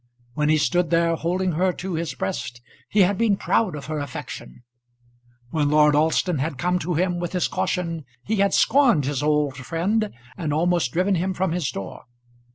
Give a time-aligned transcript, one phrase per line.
[0.33, 2.59] When he stood there holding her to his breast
[2.89, 4.63] he had been proud of her affection.
[5.51, 9.57] When Lord Alston had come to him with his caution he had scorned his old
[9.57, 12.05] friend and almost driven him from his door.